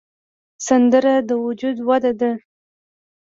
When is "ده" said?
2.19-2.31